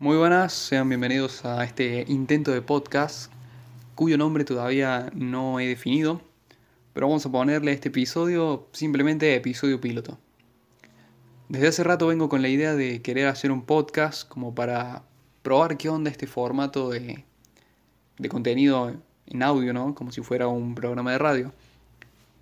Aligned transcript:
Muy 0.00 0.16
buenas, 0.16 0.52
sean 0.52 0.88
bienvenidos 0.88 1.44
a 1.44 1.64
este 1.64 2.04
intento 2.06 2.52
de 2.52 2.62
podcast 2.62 3.32
cuyo 3.96 4.16
nombre 4.16 4.44
todavía 4.44 5.10
no 5.12 5.58
he 5.58 5.66
definido, 5.66 6.20
pero 6.92 7.08
vamos 7.08 7.26
a 7.26 7.32
ponerle 7.32 7.72
a 7.72 7.74
este 7.74 7.88
episodio 7.88 8.68
simplemente 8.70 9.34
episodio 9.34 9.80
piloto. 9.80 10.16
Desde 11.48 11.66
hace 11.66 11.82
rato 11.82 12.06
vengo 12.06 12.28
con 12.28 12.42
la 12.42 12.48
idea 12.48 12.76
de 12.76 13.02
querer 13.02 13.26
hacer 13.26 13.50
un 13.50 13.62
podcast 13.62 14.28
como 14.28 14.54
para 14.54 15.02
probar 15.42 15.76
qué 15.76 15.88
onda 15.88 16.12
este 16.12 16.28
formato 16.28 16.90
de, 16.90 17.24
de 18.18 18.28
contenido 18.28 18.94
en 19.26 19.42
audio, 19.42 19.72
¿no? 19.72 19.96
Como 19.96 20.12
si 20.12 20.20
fuera 20.20 20.46
un 20.46 20.76
programa 20.76 21.10
de 21.10 21.18
radio. 21.18 21.52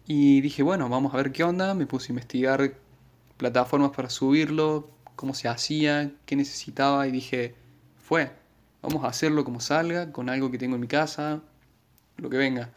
Y 0.07 0.43
dije, 0.43 0.63
bueno, 0.63 0.91
vamos 0.91 1.15
a 1.15 1.17
ver 1.17 1.33
qué 1.33 1.43
onda, 1.43 1.73
me 1.73 1.87
puse 1.87 2.09
a 2.09 2.13
investigar 2.13 2.75
plataformas 3.39 3.93
para 3.93 4.11
subirlo, 4.11 4.91
cómo 5.17 5.35
se 5.35 5.49
hacía, 5.49 6.13
qué 6.27 6.37
necesitaba 6.37 7.07
y 7.09 7.11
dije, 7.11 7.55
fue, 7.99 8.31
vamos 8.83 9.05
a 9.05 9.09
hacerlo 9.09 9.45
como 9.45 9.61
salga, 9.61 10.13
con 10.13 10.29
algo 10.29 10.51
que 10.51 10.59
tengo 10.59 10.77
en 10.77 10.83
mi 10.83 10.87
casa, 10.87 11.43
lo 12.19 12.31
que 12.31 12.37
venga. 12.37 12.71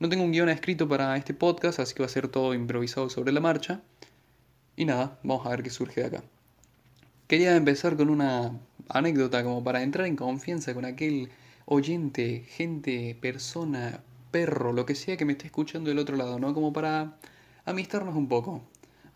No 0.00 0.08
tengo 0.08 0.24
un 0.24 0.32
guion 0.32 0.48
escrito 0.48 0.88
para 0.88 1.16
este 1.16 1.32
podcast, 1.34 1.78
así 1.80 1.94
que 1.94 2.02
va 2.02 2.06
a 2.06 2.10
ser 2.10 2.28
todo 2.28 2.52
improvisado 2.54 3.08
sobre 3.08 3.32
la 3.32 3.40
marcha. 3.40 3.80
Y 4.76 4.84
nada, 4.84 5.18
vamos 5.22 5.46
a 5.46 5.50
ver 5.50 5.62
qué 5.62 5.70
surge 5.70 6.00
de 6.00 6.06
acá. 6.06 6.22
Quería 7.28 7.56
empezar 7.56 7.96
con 7.96 8.10
una 8.10 8.52
anécdota 8.88 9.42
como 9.42 9.64
para 9.64 9.82
entrar 9.82 10.06
en 10.06 10.16
confianza 10.16 10.74
con 10.74 10.84
aquel 10.84 11.30
oyente, 11.64 12.44
gente, 12.48 13.16
persona, 13.20 14.00
perro, 14.30 14.72
lo 14.72 14.86
que 14.86 14.94
sea 14.94 15.16
que 15.16 15.24
me 15.24 15.32
esté 15.32 15.46
escuchando 15.46 15.88
del 15.88 15.98
otro 15.98 16.16
lado, 16.16 16.38
¿no? 16.38 16.52
Como 16.54 16.72
para 16.72 17.16
amistarnos 17.64 18.14
un 18.14 18.28
poco. 18.28 18.62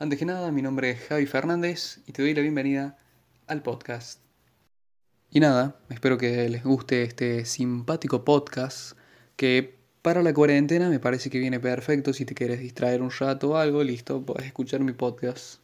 Antes 0.03 0.19
que 0.19 0.25
nada, 0.25 0.51
mi 0.51 0.63
nombre 0.63 0.93
es 0.93 1.01
Javi 1.01 1.27
Fernández 1.27 2.01
y 2.07 2.13
te 2.13 2.23
doy 2.23 2.33
la 2.33 2.41
bienvenida 2.41 2.97
al 3.47 3.61
podcast. 3.61 4.19
Y 5.31 5.41
nada, 5.41 5.77
espero 5.91 6.17
que 6.17 6.49
les 6.49 6.65
guste 6.65 7.03
este 7.03 7.45
simpático 7.45 8.25
podcast 8.25 8.97
que 9.37 9.79
para 10.01 10.23
la 10.23 10.33
cuarentena 10.33 10.89
me 10.89 11.01
parece 11.01 11.29
que 11.29 11.39
viene 11.39 11.61
perfecto. 11.61 12.15
Si 12.15 12.25
te 12.25 12.35
quieres 12.35 12.61
distraer 12.61 13.03
un 13.03 13.11
rato 13.11 13.51
o 13.51 13.57
algo, 13.57 13.85
listo, 13.85 14.25
puedes 14.25 14.47
escuchar 14.47 14.81
mi 14.81 14.95
podcast. 14.95 15.61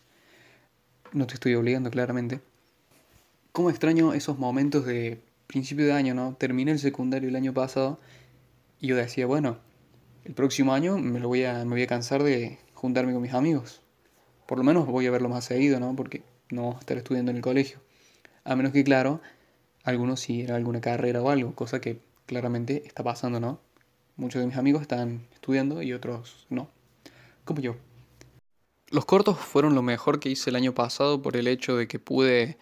No 1.14 1.26
te 1.26 1.32
estoy 1.32 1.54
obligando 1.54 1.90
claramente. 1.90 2.42
¿Cómo 3.52 3.70
extraño 3.70 4.12
esos 4.12 4.38
momentos 4.38 4.84
de 4.84 5.18
principio 5.46 5.86
de 5.86 5.94
año, 5.94 6.12
no? 6.12 6.36
Terminé 6.38 6.72
el 6.72 6.78
secundario 6.78 7.30
el 7.30 7.36
año 7.36 7.54
pasado 7.54 8.00
y 8.80 8.88
yo 8.88 8.96
decía, 8.96 9.24
bueno, 9.24 9.60
el 10.24 10.34
próximo 10.34 10.74
año 10.74 10.98
me, 10.98 11.20
lo 11.20 11.28
voy 11.28 11.44
a, 11.44 11.64
me 11.64 11.70
voy 11.70 11.84
a 11.84 11.86
cansar 11.86 12.22
de 12.22 12.58
juntarme 12.74 13.14
con 13.14 13.22
mis 13.22 13.32
amigos 13.32 13.80
por 14.46 14.58
lo 14.58 14.64
menos 14.64 14.86
voy 14.86 15.06
a 15.06 15.10
verlo 15.10 15.28
más 15.28 15.44
seguido, 15.44 15.80
¿no? 15.80 15.94
Porque 15.94 16.22
no 16.50 16.76
estar 16.78 16.96
estudiando 16.96 17.30
en 17.30 17.36
el 17.36 17.42
colegio. 17.42 17.78
A 18.44 18.56
menos 18.56 18.72
que, 18.72 18.84
claro, 18.84 19.20
algunos 19.82 20.28
era 20.30 20.56
alguna 20.56 20.80
carrera 20.80 21.22
o 21.22 21.30
algo, 21.30 21.54
cosa 21.54 21.80
que 21.80 22.00
claramente 22.26 22.82
está 22.86 23.02
pasando, 23.02 23.40
¿no? 23.40 23.60
Muchos 24.16 24.40
de 24.40 24.46
mis 24.46 24.56
amigos 24.56 24.82
están 24.82 25.26
estudiando 25.32 25.82
y 25.82 25.92
otros 25.92 26.46
no. 26.48 26.68
Como 27.44 27.60
yo. 27.60 27.76
Los 28.90 29.04
cortos 29.04 29.38
fueron 29.38 29.74
lo 29.74 29.82
mejor 29.82 30.20
que 30.20 30.28
hice 30.28 30.50
el 30.50 30.56
año 30.56 30.72
pasado 30.74 31.20
por 31.20 31.36
el 31.36 31.48
hecho 31.48 31.76
de 31.76 31.88
que 31.88 31.98
pude 31.98 32.56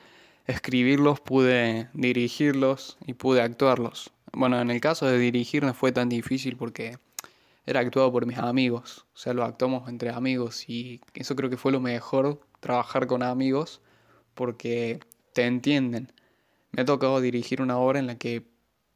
escribirlos, 0.46 1.20
pude 1.20 1.88
dirigirlos 1.92 2.98
y 3.06 3.14
pude 3.14 3.42
actuarlos. 3.42 4.10
Bueno, 4.32 4.60
en 4.60 4.70
el 4.70 4.80
caso 4.80 5.06
de 5.06 5.18
dirigir 5.18 5.64
no 5.64 5.74
fue 5.74 5.92
tan 5.92 6.08
difícil 6.08 6.56
porque 6.56 6.98
era 7.66 7.80
actuado 7.80 8.12
por 8.12 8.26
mis 8.26 8.38
amigos, 8.38 9.06
o 9.14 9.18
sea, 9.18 9.32
lo 9.34 9.44
actuamos 9.44 9.88
entre 9.88 10.10
amigos 10.10 10.68
y 10.68 11.00
eso 11.14 11.34
creo 11.36 11.50
que 11.50 11.56
fue 11.56 11.72
lo 11.72 11.80
mejor, 11.80 12.40
trabajar 12.60 13.06
con 13.06 13.22
amigos, 13.22 13.80
porque 14.34 15.00
te 15.32 15.46
entienden. 15.46 16.12
Me 16.72 16.82
ha 16.82 16.84
tocado 16.84 17.20
dirigir 17.20 17.62
una 17.62 17.78
obra 17.78 17.98
en 17.98 18.06
la 18.06 18.18
que 18.18 18.46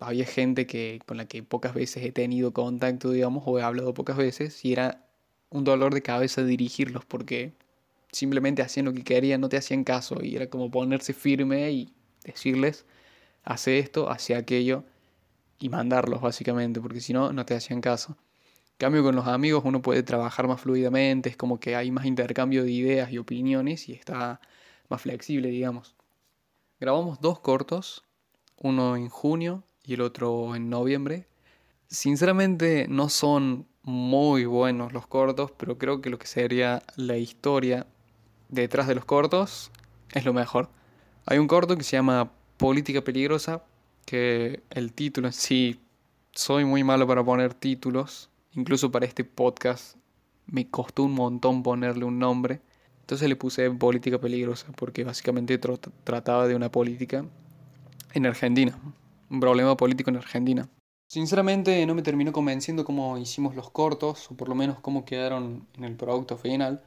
había 0.01 0.27
gente 0.27 0.67
que, 0.67 1.01
con 1.07 1.17
la 1.17 1.27
que 1.27 1.43
pocas 1.43 1.75
veces 1.75 2.05
he 2.05 2.13
tenido 2.13 2.53
contacto, 2.53 3.11
digamos, 3.11 3.45
o 3.47 3.59
he 3.59 3.63
hablado 3.63 3.95
pocas 3.95 4.17
veces, 4.17 4.65
y 4.65 4.73
era 4.73 5.07
un 5.51 5.65
dolor 5.65 5.95
de 5.95 6.03
cabeza 6.03 6.45
dirigirlos, 6.45 7.05
porque 7.07 7.55
simplemente 8.13 8.63
hacían 8.63 8.87
lo 8.87 8.93
que 8.93 9.05
querían, 9.05 9.41
no 9.41 9.49
te 9.49 9.57
hacían 9.57 9.85
caso, 9.85 10.23
y 10.23 10.37
era 10.37 10.49
como 10.51 10.71
ponerse 10.71 11.15
firme 11.15 11.71
y 11.73 11.93
decirles, 12.25 12.85
hace 13.45 13.79
esto, 13.79 14.11
hace 14.11 14.35
aquello, 14.37 14.85
y 15.61 15.69
mandarlos 15.71 16.21
básicamente, 16.21 16.81
porque 16.81 17.01
si 17.01 17.13
no, 17.13 17.33
no 17.33 17.47
te 17.47 17.55
hacían 17.55 17.81
caso 17.81 18.17
cambio 18.79 19.03
con 19.03 19.15
los 19.15 19.27
amigos 19.27 19.63
uno 19.65 19.83
puede 19.83 20.03
trabajar 20.03 20.49
más 20.49 20.61
fluidamente, 20.61 21.29
es 21.29 21.37
como 21.37 21.61
que 21.61 21.77
hay 21.77 21.91
más 21.91 22.07
intercambio 22.07 22.65
de 22.65 22.71
ideas 22.71 23.13
y 23.13 23.19
opiniones 23.19 23.89
y 23.89 23.93
está 23.93 24.41
más 24.89 25.03
flexible, 25.03 25.49
digamos. 25.49 25.95
Grabamos 26.81 27.21
dos 27.21 27.41
cortos, 27.41 28.05
uno 28.57 28.97
en 28.97 29.09
junio 29.09 29.65
y 29.85 29.95
el 29.95 30.01
otro 30.01 30.55
en 30.55 30.71
noviembre. 30.71 31.27
Sinceramente 31.89 32.87
no 32.89 33.09
son 33.09 33.67
muy 33.83 34.45
buenos 34.45 34.93
los 34.93 35.07
cortos, 35.07 35.51
pero 35.53 35.77
creo 35.77 36.01
que 36.01 36.11
lo 36.11 36.19
que 36.19 36.27
sería 36.27 36.83
la 36.97 37.17
historia 37.17 37.87
detrás 38.49 38.87
de 38.87 38.95
los 38.95 39.05
cortos 39.05 39.71
es 40.13 40.25
lo 40.25 40.33
mejor. 40.33 40.69
Hay 41.27 41.39
un 41.39 41.49
corto 41.49 41.77
que 41.77 41.85
se 41.85 41.97
llama 41.97 42.31
Política 42.59 43.03
Peligrosa, 43.03 43.65
que 44.05 44.63
el 44.71 44.93
título 44.93 45.27
en 45.27 45.33
sí, 45.33 45.81
soy 46.33 46.65
muy 46.65 46.85
malo 46.85 47.07
para 47.07 47.25
poner 47.25 47.55
títulos, 47.55 48.31
Incluso 48.59 48.91
para 48.91 49.07
este 49.07 49.23
podcast 49.23 49.97
me 50.47 50.69
costó 50.69 51.05
un 51.05 51.13
montón 51.13 51.63
ponerle 51.63 52.05
un 52.05 52.19
nombre. 52.19 52.61
Entonces 53.03 53.29
le 53.29 53.37
puse 53.37 53.71
política 53.71 54.19
peligrosa 54.19 54.67
porque 54.75 55.05
básicamente 55.05 55.61
trataba 56.03 56.49
de 56.49 56.57
una 56.57 56.69
política 56.69 57.25
en 58.15 58.27
Argentina. 58.27 58.77
Un 59.31 59.39
problema 59.39 59.77
político 59.77 60.11
en 60.11 60.17
Argentina. 60.17 60.69
Sinceramente 61.07 61.87
no 61.87 61.95
me 61.95 62.03
terminó 62.03 62.33
convenciendo 62.33 62.85
cómo 62.85 63.17
hicimos 63.17 63.55
los 63.55 63.71
cortos, 63.71 64.29
o 64.29 64.37
por 64.37 64.49
lo 64.49 64.57
menos 64.57 64.81
cómo 64.81 65.05
quedaron 65.05 65.65
en 65.77 65.85
el 65.85 65.95
producto 65.95 66.37
final, 66.37 66.83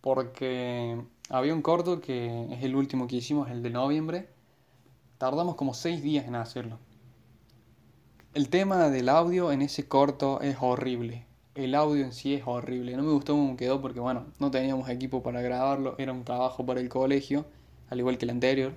porque 0.00 1.00
había 1.30 1.54
un 1.54 1.62
corto 1.62 2.00
que 2.00 2.52
es 2.52 2.64
el 2.64 2.74
último 2.74 3.06
que 3.06 3.14
hicimos, 3.14 3.48
el 3.48 3.62
de 3.62 3.70
noviembre. 3.70 4.28
Tardamos 5.18 5.54
como 5.54 5.72
seis 5.72 6.02
días 6.02 6.26
en 6.26 6.34
hacerlo. 6.34 6.80
El 8.34 8.48
tema 8.48 8.88
del 8.88 9.10
audio 9.10 9.52
en 9.52 9.60
ese 9.60 9.86
corto 9.86 10.40
es 10.40 10.56
horrible. 10.58 11.26
El 11.54 11.74
audio 11.74 12.02
en 12.02 12.14
sí 12.14 12.32
es 12.32 12.42
horrible. 12.46 12.96
No 12.96 13.02
me 13.02 13.12
gustó 13.12 13.34
cómo 13.34 13.58
quedó 13.58 13.82
porque, 13.82 14.00
bueno, 14.00 14.24
no 14.38 14.50
teníamos 14.50 14.88
equipo 14.88 15.22
para 15.22 15.42
grabarlo. 15.42 15.96
Era 15.98 16.14
un 16.14 16.24
trabajo 16.24 16.64
para 16.64 16.80
el 16.80 16.88
colegio, 16.88 17.44
al 17.90 17.98
igual 17.98 18.16
que 18.16 18.24
el 18.24 18.30
anterior. 18.30 18.72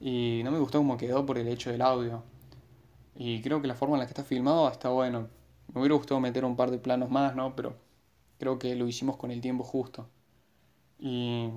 Y 0.00 0.40
no 0.42 0.50
me 0.50 0.58
gustó 0.58 0.78
cómo 0.78 0.96
quedó 0.96 1.24
por 1.24 1.38
el 1.38 1.46
hecho 1.46 1.70
del 1.70 1.82
audio. 1.82 2.24
Y 3.14 3.40
creo 3.42 3.62
que 3.62 3.68
la 3.68 3.76
forma 3.76 3.94
en 3.94 4.00
la 4.00 4.06
que 4.06 4.10
está 4.10 4.24
filmado 4.24 4.68
está 4.68 4.88
bueno. 4.88 5.28
Me 5.72 5.80
hubiera 5.80 5.94
gustado 5.94 6.18
meter 6.18 6.44
un 6.44 6.56
par 6.56 6.72
de 6.72 6.78
planos 6.78 7.10
más, 7.10 7.36
¿no? 7.36 7.54
Pero 7.54 7.76
creo 8.40 8.58
que 8.58 8.74
lo 8.74 8.88
hicimos 8.88 9.16
con 9.16 9.30
el 9.30 9.40
tiempo 9.40 9.62
justo. 9.62 10.08
Y 10.98 11.48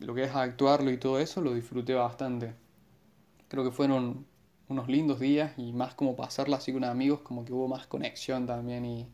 lo 0.00 0.14
que 0.14 0.24
es 0.24 0.34
actuarlo 0.34 0.90
y 0.90 0.96
todo 0.98 1.20
eso 1.20 1.42
lo 1.42 1.54
disfruté 1.54 1.94
bastante. 1.94 2.54
Creo 3.46 3.62
que 3.62 3.70
fueron 3.70 4.26
unos 4.72 4.88
lindos 4.88 5.20
días 5.20 5.52
y 5.56 5.72
más 5.72 5.94
como 5.94 6.16
pasarla 6.16 6.56
así 6.56 6.72
con 6.72 6.84
amigos, 6.84 7.20
como 7.20 7.44
que 7.44 7.52
hubo 7.52 7.68
más 7.68 7.86
conexión 7.86 8.46
también 8.46 8.84
y 8.84 9.06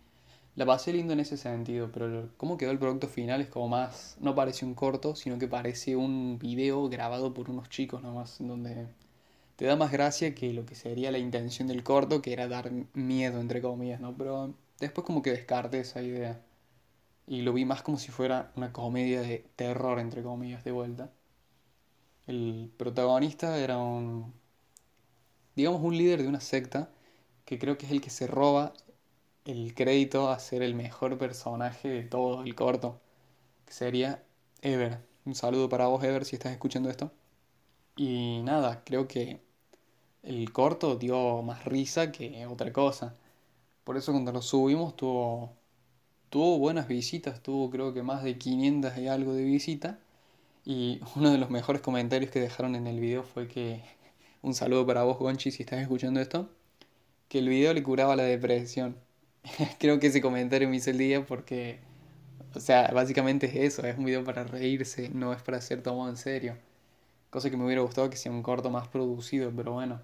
la 0.56 0.66
pasé 0.66 0.92
lindo 0.92 1.12
en 1.12 1.20
ese 1.20 1.36
sentido, 1.36 1.90
pero 1.92 2.30
cómo 2.36 2.56
quedó 2.56 2.72
el 2.72 2.78
producto 2.78 3.08
final 3.08 3.40
es 3.40 3.48
como 3.48 3.68
más, 3.68 4.16
no 4.20 4.34
parece 4.34 4.64
un 4.64 4.74
corto, 4.74 5.14
sino 5.14 5.38
que 5.38 5.46
parece 5.48 5.94
un 5.96 6.38
video 6.38 6.88
grabado 6.88 7.32
por 7.34 7.50
unos 7.50 7.68
chicos 7.68 8.02
nomás, 8.02 8.38
donde 8.40 8.88
te 9.56 9.66
da 9.66 9.76
más 9.76 9.92
gracia 9.92 10.34
que 10.34 10.52
lo 10.52 10.66
que 10.66 10.74
sería 10.74 11.12
la 11.12 11.18
intención 11.18 11.68
del 11.68 11.84
corto, 11.84 12.22
que 12.22 12.32
era 12.32 12.48
dar 12.48 12.72
miedo, 12.94 13.40
entre 13.40 13.62
comillas, 13.62 14.00
¿no? 14.00 14.16
Pero 14.16 14.54
después 14.80 15.06
como 15.06 15.22
que 15.22 15.30
descarté 15.30 15.80
esa 15.80 16.02
idea 16.02 16.40
y 17.28 17.42
lo 17.42 17.52
vi 17.52 17.64
más 17.64 17.82
como 17.82 17.98
si 17.98 18.10
fuera 18.10 18.52
una 18.56 18.72
comedia 18.72 19.20
de 19.20 19.44
terror, 19.56 20.00
entre 20.00 20.22
comillas, 20.22 20.64
de 20.64 20.72
vuelta. 20.72 21.10
El 22.26 22.70
protagonista 22.76 23.58
era 23.58 23.78
un 23.78 24.32
digamos, 25.58 25.82
un 25.82 25.98
líder 25.98 26.22
de 26.22 26.28
una 26.28 26.40
secta 26.40 26.88
que 27.44 27.58
creo 27.58 27.78
que 27.78 27.86
es 27.86 27.92
el 27.92 28.00
que 28.00 28.10
se 28.10 28.28
roba 28.28 28.74
el 29.44 29.74
crédito 29.74 30.30
a 30.30 30.38
ser 30.38 30.62
el 30.62 30.74
mejor 30.76 31.18
personaje 31.18 31.88
de 31.88 32.02
todo 32.04 32.44
el 32.44 32.54
corto, 32.54 33.00
sería 33.66 34.22
Ever. 34.62 35.00
Un 35.24 35.34
saludo 35.34 35.68
para 35.68 35.88
vos, 35.88 36.04
Ever, 36.04 36.24
si 36.24 36.36
estás 36.36 36.52
escuchando 36.52 36.90
esto. 36.90 37.10
Y 37.96 38.40
nada, 38.44 38.84
creo 38.84 39.08
que 39.08 39.40
el 40.22 40.52
corto 40.52 40.96
dio 40.96 41.42
más 41.42 41.64
risa 41.64 42.12
que 42.12 42.46
otra 42.46 42.72
cosa. 42.72 43.16
Por 43.84 43.96
eso 43.96 44.12
cuando 44.12 44.32
lo 44.32 44.42
subimos 44.42 44.96
tuvo, 44.96 45.52
tuvo 46.30 46.58
buenas 46.58 46.88
visitas, 46.88 47.42
tuvo 47.42 47.70
creo 47.70 47.94
que 47.94 48.02
más 48.04 48.22
de 48.22 48.38
500 48.38 48.96
y 48.98 49.08
algo 49.08 49.34
de 49.34 49.44
visita. 49.44 49.98
Y 50.64 51.00
uno 51.16 51.30
de 51.32 51.38
los 51.38 51.50
mejores 51.50 51.82
comentarios 51.82 52.30
que 52.30 52.40
dejaron 52.40 52.76
en 52.76 52.86
el 52.86 53.00
video 53.00 53.24
fue 53.24 53.48
que 53.48 53.82
un 54.48 54.54
saludo 54.54 54.86
para 54.86 55.02
vos, 55.04 55.18
Gonchi, 55.18 55.50
si 55.50 55.62
estás 55.62 55.80
escuchando 55.80 56.20
esto, 56.20 56.48
que 57.28 57.38
el 57.40 57.48
video 57.48 57.74
le 57.74 57.82
curaba 57.82 58.16
la 58.16 58.24
depresión. 58.24 58.96
Creo 59.78 60.00
que 60.00 60.08
ese 60.08 60.22
comentario 60.22 60.68
me 60.68 60.76
hizo 60.76 60.90
el 60.90 60.98
día 60.98 61.26
porque, 61.26 61.80
o 62.54 62.60
sea, 62.60 62.88
básicamente 62.94 63.46
es 63.46 63.56
eso, 63.74 63.86
es 63.86 63.98
un 63.98 64.06
video 64.06 64.24
para 64.24 64.44
reírse, 64.44 65.10
no 65.10 65.32
es 65.34 65.42
para 65.42 65.60
ser 65.60 65.82
tomado 65.82 66.08
en 66.10 66.16
serio. 66.16 66.56
Cosa 67.30 67.50
que 67.50 67.56
me 67.58 67.66
hubiera 67.66 67.82
gustado 67.82 68.10
que 68.10 68.16
sea 68.16 68.32
un 68.32 68.42
corto 68.42 68.70
más 68.70 68.88
producido, 68.88 69.52
pero 69.54 69.72
bueno, 69.74 70.02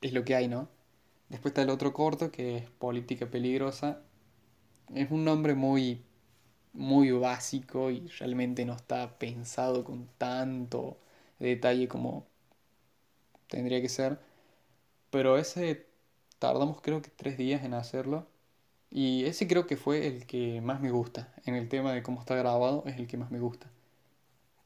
es 0.00 0.12
lo 0.14 0.24
que 0.24 0.36
hay, 0.36 0.48
¿no? 0.48 0.68
Después 1.28 1.52
está 1.52 1.62
el 1.62 1.70
otro 1.70 1.92
corto 1.92 2.30
que 2.32 2.58
es 2.58 2.70
Política 2.70 3.26
Peligrosa. 3.30 4.02
Es 4.94 5.10
un 5.10 5.24
nombre 5.24 5.54
muy, 5.54 6.02
muy 6.72 7.10
básico 7.12 7.90
y 7.90 8.08
realmente 8.18 8.64
no 8.64 8.74
está 8.74 9.18
pensado 9.18 9.84
con 9.84 10.08
tanto 10.18 10.98
detalle 11.38 11.88
como 11.88 12.26
tendría 13.52 13.80
que 13.82 13.88
ser. 13.88 14.18
Pero 15.10 15.38
ese 15.38 15.86
tardamos 16.38 16.80
creo 16.82 17.02
que 17.02 17.10
tres 17.10 17.36
días 17.38 17.64
en 17.64 17.74
hacerlo. 17.74 18.26
Y 18.90 19.24
ese 19.26 19.46
creo 19.48 19.66
que 19.66 19.76
fue 19.76 20.06
el 20.06 20.26
que 20.26 20.60
más 20.62 20.80
me 20.80 20.90
gusta. 20.90 21.32
En 21.46 21.54
el 21.54 21.68
tema 21.68 21.92
de 21.92 22.02
cómo 22.02 22.20
está 22.20 22.34
grabado 22.36 22.84
es 22.86 22.98
el 22.98 23.06
que 23.06 23.16
más 23.18 23.30
me 23.30 23.40
gusta. 23.40 23.70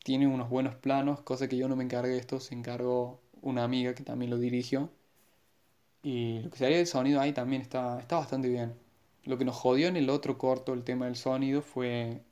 Tiene 0.05 0.27
unos 0.29 0.49
buenos 0.51 0.77
planos, 0.77 1.21
cosa 1.23 1.49
que 1.49 1.57
yo 1.57 1.69
no 1.69 1.77
me 1.77 1.85
encargué 1.85 2.13
de 2.13 2.19
esto, 2.19 2.41
se 2.41 2.55
encargó 2.55 3.21
una 3.43 3.65
amiga 3.65 3.95
que 3.95 4.05
también 4.05 4.31
lo 4.31 4.39
dirigió. 4.39 4.91
Y 6.03 6.41
lo 6.41 6.51
que 6.51 6.59
sería 6.59 6.79
el 6.81 6.87
sonido 6.87 7.21
ahí 7.21 7.33
también 7.33 7.63
está, 7.63 7.99
está 8.01 8.17
bastante 8.17 8.49
bien. 8.49 8.75
Lo 9.25 9.39
que 9.39 9.45
nos 9.45 9.57
jodió 9.57 9.89
en 9.89 9.97
el 9.97 10.11
otro 10.11 10.39
corto, 10.39 10.73
el 10.75 10.85
tema 10.85 11.07
del 11.07 11.17
sonido, 11.17 11.63
fue 11.63 12.23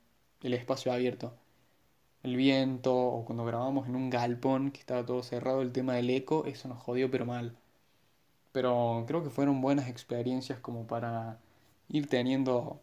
el 0.43 0.53
espacio 0.53 0.93
abierto. 0.93 1.35
El 2.25 2.37
viento, 2.37 2.95
o 2.95 3.23
cuando 3.23 3.45
grabamos 3.45 3.87
en 3.87 3.95
un 3.95 4.09
galpón 4.09 4.71
que 4.71 4.79
estaba 4.79 5.05
todo 5.05 5.21
cerrado, 5.21 5.61
el 5.61 5.71
tema 5.71 5.93
del 5.93 6.09
eco, 6.09 6.45
eso 6.47 6.67
nos 6.67 6.81
jodió 6.81 7.11
pero 7.11 7.27
mal. 7.27 7.55
Pero 8.51 9.03
creo 9.07 9.23
que 9.23 9.29
fueron 9.29 9.61
buenas 9.61 9.87
experiencias 9.89 10.59
como 10.59 10.87
para 10.87 11.37
ir 11.87 12.07
teniendo 12.09 12.79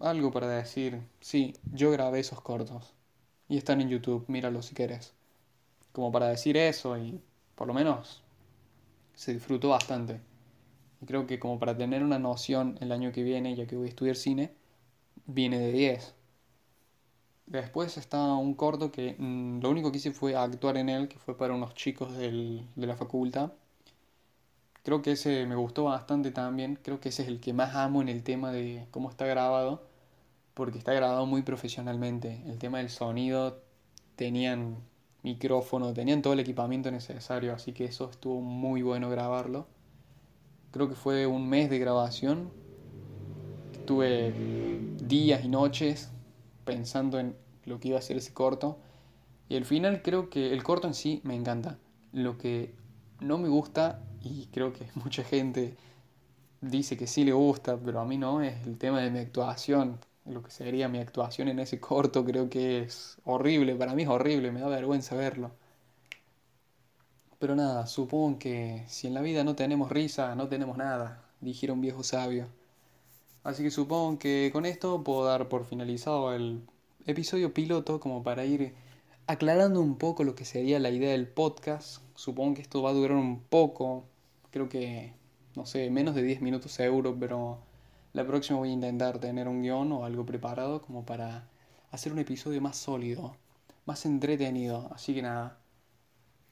algo 0.00 0.32
para 0.32 0.48
decir, 0.48 1.00
sí, 1.20 1.54
yo 1.72 1.92
grabé 1.92 2.18
esos 2.18 2.40
cortos. 2.40 2.92
Y 3.48 3.56
están 3.56 3.80
en 3.80 3.88
YouTube, 3.88 4.24
míralo 4.26 4.62
si 4.62 4.74
quieres. 4.74 5.14
Como 5.92 6.10
para 6.10 6.26
decir 6.26 6.56
eso 6.56 6.98
y 6.98 7.20
por 7.54 7.68
lo 7.68 7.74
menos 7.74 8.24
se 9.14 9.32
disfrutó 9.34 9.68
bastante. 9.68 10.20
Y 11.00 11.06
creo 11.06 11.28
que 11.28 11.38
como 11.38 11.60
para 11.60 11.76
tener 11.76 12.02
una 12.02 12.18
noción 12.18 12.78
el 12.80 12.90
año 12.90 13.12
que 13.12 13.22
viene, 13.22 13.54
ya 13.54 13.64
que 13.68 13.76
voy 13.76 13.86
a 13.86 13.90
estudiar 13.90 14.16
cine, 14.16 14.50
viene 15.26 15.60
de 15.60 15.70
10. 15.70 16.16
Después 17.52 17.98
está 17.98 18.18
un 18.34 18.54
corto 18.54 18.90
que 18.90 19.14
mm, 19.18 19.60
lo 19.60 19.70
único 19.70 19.92
que 19.92 19.98
hice 19.98 20.12
fue 20.12 20.34
actuar 20.34 20.78
en 20.78 20.88
él, 20.88 21.08
que 21.08 21.18
fue 21.18 21.36
para 21.36 21.52
unos 21.52 21.74
chicos 21.74 22.16
del, 22.16 22.66
de 22.76 22.86
la 22.86 22.96
facultad. 22.96 23.52
Creo 24.82 25.02
que 25.02 25.12
ese 25.12 25.46
me 25.46 25.54
gustó 25.54 25.84
bastante 25.84 26.30
también. 26.30 26.78
Creo 26.82 26.98
que 26.98 27.10
ese 27.10 27.22
es 27.22 27.28
el 27.28 27.40
que 27.40 27.52
más 27.52 27.74
amo 27.76 28.00
en 28.00 28.08
el 28.08 28.22
tema 28.22 28.52
de 28.52 28.86
cómo 28.90 29.10
está 29.10 29.26
grabado. 29.26 29.82
Porque 30.54 30.78
está 30.78 30.94
grabado 30.94 31.26
muy 31.26 31.42
profesionalmente. 31.42 32.42
El 32.46 32.58
tema 32.58 32.78
del 32.78 32.88
sonido, 32.88 33.62
tenían 34.16 34.78
micrófono, 35.22 35.92
tenían 35.92 36.22
todo 36.22 36.32
el 36.32 36.40
equipamiento 36.40 36.90
necesario. 36.90 37.52
Así 37.54 37.72
que 37.72 37.84
eso 37.84 38.08
estuvo 38.10 38.40
muy 38.40 38.80
bueno 38.80 39.10
grabarlo. 39.10 39.66
Creo 40.70 40.88
que 40.88 40.94
fue 40.94 41.26
un 41.26 41.50
mes 41.50 41.68
de 41.68 41.78
grabación. 41.78 42.50
Tuve 43.86 44.32
días 45.02 45.44
y 45.44 45.48
noches 45.48 46.10
pensando 46.64 47.18
en 47.18 47.41
lo 47.64 47.80
que 47.80 47.88
iba 47.88 47.98
a 47.98 48.02
ser 48.02 48.16
ese 48.16 48.32
corto. 48.32 48.78
Y 49.48 49.56
al 49.56 49.64
final 49.64 50.02
creo 50.02 50.30
que 50.30 50.52
el 50.52 50.62
corto 50.62 50.86
en 50.86 50.94
sí 50.94 51.20
me 51.24 51.34
encanta. 51.34 51.78
Lo 52.12 52.38
que 52.38 52.74
no 53.20 53.38
me 53.38 53.48
gusta 53.48 54.02
y 54.22 54.46
creo 54.52 54.72
que 54.72 54.88
mucha 54.94 55.24
gente 55.24 55.76
dice 56.60 56.96
que 56.96 57.06
sí 57.06 57.24
le 57.24 57.32
gusta, 57.32 57.76
pero 57.76 58.00
a 58.00 58.04
mí 58.04 58.18
no, 58.18 58.42
es 58.42 58.66
el 58.66 58.78
tema 58.78 59.00
de 59.00 59.10
mi 59.10 59.18
actuación. 59.18 59.98
Lo 60.24 60.42
que 60.42 60.50
sería 60.50 60.88
mi 60.88 60.98
actuación 60.98 61.48
en 61.48 61.58
ese 61.58 61.80
corto 61.80 62.24
creo 62.24 62.48
que 62.48 62.82
es 62.82 63.18
horrible, 63.24 63.74
para 63.74 63.94
mí 63.94 64.02
es 64.02 64.08
horrible, 64.08 64.52
me 64.52 64.60
da 64.60 64.68
vergüenza 64.68 65.16
verlo. 65.16 65.50
Pero 67.38 67.56
nada, 67.56 67.86
supongo 67.86 68.38
que 68.38 68.84
si 68.88 69.08
en 69.08 69.14
la 69.14 69.20
vida 69.20 69.42
no 69.44 69.56
tenemos 69.56 69.90
risa, 69.90 70.34
no 70.36 70.48
tenemos 70.48 70.76
nada, 70.76 71.24
dijera 71.40 71.72
un 71.72 71.80
viejo 71.80 72.04
sabio. 72.04 72.46
Así 73.44 73.64
que 73.64 73.70
supongo 73.70 74.18
que 74.18 74.50
con 74.52 74.66
esto 74.66 75.02
puedo 75.02 75.24
dar 75.24 75.48
por 75.48 75.64
finalizado 75.64 76.32
el 76.34 76.62
episodio 77.06 77.52
piloto 77.52 77.98
como 78.00 78.22
para 78.22 78.44
ir 78.44 78.74
aclarando 79.26 79.80
un 79.80 79.96
poco 79.96 80.24
lo 80.24 80.34
que 80.34 80.44
sería 80.44 80.78
la 80.78 80.90
idea 80.90 81.12
del 81.12 81.28
podcast. 81.28 82.02
Supongo 82.14 82.54
que 82.54 82.62
esto 82.62 82.82
va 82.82 82.90
a 82.90 82.94
durar 82.94 83.16
un 83.16 83.40
poco, 83.40 84.04
creo 84.50 84.68
que, 84.68 85.14
no 85.56 85.66
sé, 85.66 85.90
menos 85.90 86.14
de 86.14 86.22
10 86.22 86.40
minutos 86.42 86.72
seguro, 86.72 87.16
pero 87.18 87.58
la 88.12 88.26
próxima 88.26 88.58
voy 88.58 88.70
a 88.70 88.72
intentar 88.72 89.18
tener 89.18 89.48
un 89.48 89.62
guion 89.62 89.92
o 89.92 90.04
algo 90.04 90.24
preparado 90.26 90.82
como 90.82 91.04
para 91.04 91.48
hacer 91.90 92.12
un 92.12 92.18
episodio 92.18 92.60
más 92.60 92.76
sólido, 92.76 93.36
más 93.84 94.06
entretenido. 94.06 94.90
Así 94.94 95.14
que 95.14 95.22
nada, 95.22 95.58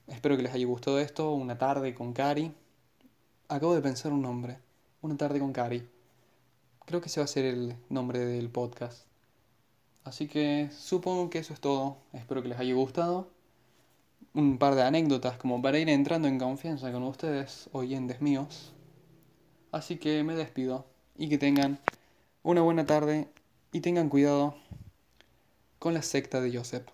espero 0.06 0.36
que 0.36 0.42
les 0.42 0.54
haya 0.54 0.66
gustado 0.66 0.98
esto, 0.98 1.32
una 1.32 1.58
tarde 1.58 1.94
con 1.94 2.12
Cari. 2.12 2.52
Acabo 3.48 3.74
de 3.74 3.82
pensar 3.82 4.12
un 4.12 4.22
nombre, 4.22 4.58
una 5.02 5.16
tarde 5.16 5.38
con 5.38 5.52
Cari. 5.52 5.88
Creo 6.86 7.00
que 7.00 7.08
ese 7.08 7.20
va 7.20 7.24
a 7.24 7.28
ser 7.28 7.44
el 7.44 7.76
nombre 7.88 8.20
del 8.20 8.50
podcast. 8.50 9.09
Así 10.04 10.28
que 10.28 10.70
supongo 10.76 11.30
que 11.30 11.38
eso 11.38 11.52
es 11.52 11.60
todo. 11.60 11.96
Espero 12.12 12.42
que 12.42 12.48
les 12.48 12.58
haya 12.58 12.74
gustado 12.74 13.28
un 14.34 14.58
par 14.58 14.74
de 14.74 14.82
anécdotas 14.82 15.36
como 15.36 15.60
para 15.60 15.78
ir 15.78 15.88
entrando 15.88 16.28
en 16.28 16.38
confianza 16.38 16.92
con 16.92 17.02
ustedes, 17.02 17.68
oyentes 17.72 18.20
míos. 18.20 18.72
Así 19.72 19.96
que 19.96 20.22
me 20.22 20.34
despido 20.34 20.86
y 21.16 21.28
que 21.28 21.38
tengan 21.38 21.80
una 22.42 22.62
buena 22.62 22.86
tarde 22.86 23.28
y 23.72 23.80
tengan 23.80 24.08
cuidado 24.08 24.54
con 25.78 25.94
la 25.94 26.02
secta 26.02 26.40
de 26.40 26.56
Joseph. 26.56 26.86